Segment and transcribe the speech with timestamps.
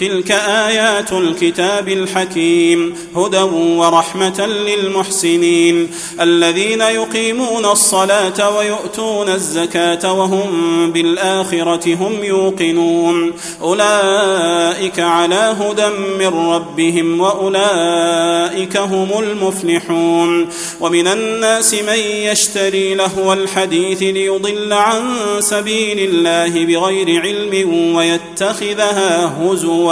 [0.00, 5.90] تلك آيات الكتاب الحكيم هدى ورحمة للمحسنين.
[6.20, 10.50] الذين يقيمون الصلاة ويؤتون الزكاة وهم
[10.92, 13.32] بالآخرة هم يوقنون.
[13.62, 15.88] أولئك على هدى
[16.18, 20.48] من ربهم وأولئك هم المفلحون.
[20.80, 25.02] ومن الناس من يشتري لهو الحديث ليضل عن
[25.40, 29.83] سبيل الله بغير علم ويتخذها هزوا.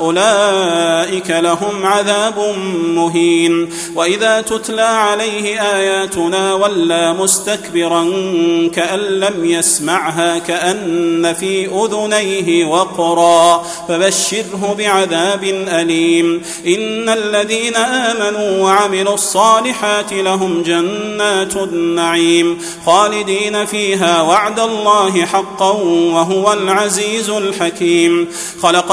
[0.00, 2.54] أولئك لهم عذاب
[2.88, 8.04] مهين وإذا تتلى عليه آياتنا ولى مستكبرا
[8.74, 20.12] كأن لم يسمعها كأن في أذنيه وقرا فبشره بعذاب أليم إن الذين آمنوا وعملوا الصالحات
[20.12, 25.70] لهم جنات النعيم خالدين فيها وعد الله حقا
[26.12, 28.28] وهو العزيز الحكيم
[28.62, 28.92] خلق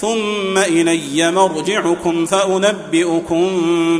[0.00, 3.50] ثم إلي مرجعكم فأنبئكم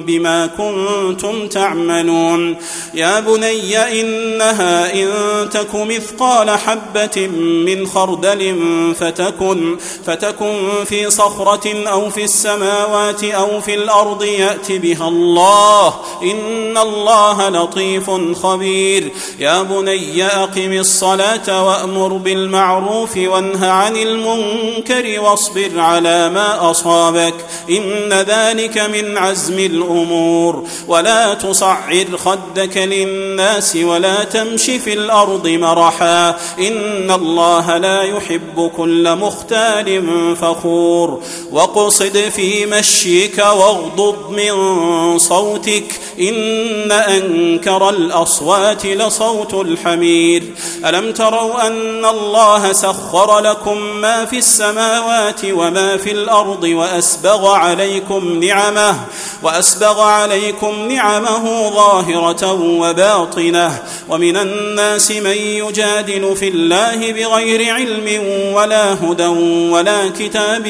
[0.07, 2.57] بما كنتم تعملون.
[2.95, 5.09] يا بني إنها إن
[5.51, 7.27] تك مثقال حبة
[7.67, 8.57] من خردل
[9.01, 9.77] فتكن
[10.07, 15.95] فتكن في صخرة أو في السماوات أو في الأرض يات بها الله.
[16.23, 18.11] إن الله لطيف
[18.43, 19.11] خبير.
[19.39, 27.35] يا بني أقم الصلاة وأمر بالمعروف وانه عن المنكر واصبر على ما أصابك
[27.71, 30.65] إن ذلك من عزم الأمور.
[30.89, 36.29] ولا تصعر خدك للناس ولا تمش في الأرض مرحا.
[36.59, 40.03] إن الله لا يحب كل مختال
[40.37, 41.23] فخور.
[41.53, 46.01] واقصد في مشيك واغضض من صوتك.
[46.21, 50.43] إن أنكر الأصوات لصوت الحمير.
[50.87, 58.97] ألم تروا أن الله سخر لكم ما في السماوات وما في الأرض وأسبغ عليكم نعمه
[59.43, 68.23] وأسبغ عليكم نعمه ظاهرة وباطنة ومن الناس من يجادل في الله بغير علم
[68.55, 69.27] ولا هدى
[69.73, 70.69] ولا كتاب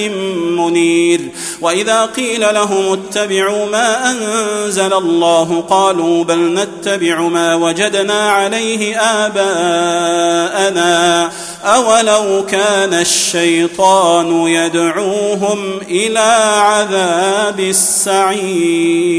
[0.58, 1.20] منير.
[1.60, 10.78] وإذا قيل لهم اتبعوا ما أنزل الله قالوا بل نتبع ما وجدنا عليه آباءنا.
[11.76, 16.18] أولو كان الشيطان يدعوهم إلى
[16.60, 19.18] عذاب السعير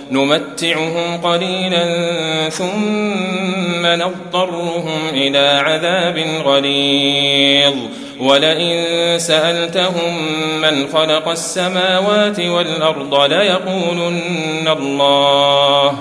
[0.11, 1.85] نمتعهم قليلا
[2.49, 7.73] ثم نضطرهم إلى عذاب غليظ.
[8.19, 8.83] ولئن
[9.19, 10.17] سألتهم
[10.61, 15.95] من خلق السماوات والأرض ليقولن الله.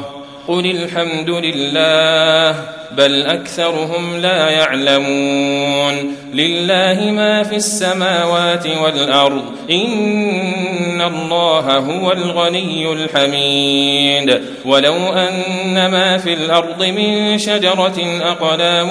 [0.49, 6.15] قل الحمد لله بل أكثرهم لا يعلمون.
[6.35, 14.41] لله ما في السماوات والأرض إن الله هو الغني الحميد.
[14.65, 18.89] ولو أن ما في الأرض من شجرة أقلام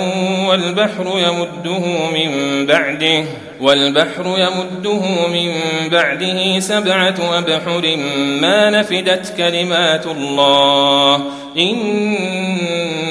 [0.48, 3.24] والبحر يمده من بعده
[3.62, 5.52] والبحر يمده من
[5.92, 7.98] بعده سبعة أبحر
[8.42, 11.16] ما نفدت كلمات الله.
[11.58, 11.78] إن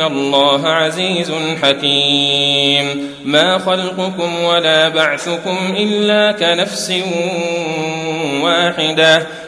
[0.02, 3.08] الله عزيز حكيم.
[3.24, 6.92] ما خلقكم ولا بعثكم إلا كنفس
[8.42, 9.26] واحدة.